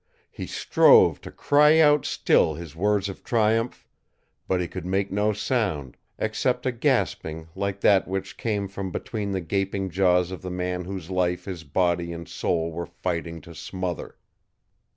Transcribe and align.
He 0.31 0.47
strove 0.47 1.21
to 1.21 1.29
cry 1.29 1.77
out 1.77 2.07
still 2.07 2.55
his 2.55 2.75
words 2.75 3.07
of 3.07 3.23
triumph; 3.23 3.85
but 4.47 4.59
he 4.59 4.67
could 4.67 4.83
make 4.83 5.11
no 5.11 5.31
sound, 5.31 5.95
except 6.17 6.65
a 6.65 6.71
gasping 6.71 7.49
like 7.55 7.81
that 7.81 8.07
which 8.07 8.35
came 8.35 8.67
from 8.67 8.91
between 8.91 9.29
the 9.29 9.41
gaping 9.41 9.91
jaws 9.91 10.31
of 10.31 10.41
the 10.41 10.49
man 10.49 10.85
whose 10.85 11.11
life 11.11 11.45
his 11.45 11.63
body 11.63 12.11
and 12.13 12.27
soul 12.27 12.71
were 12.71 12.87
fighting 12.87 13.41
to 13.41 13.53
smother. 13.53 14.17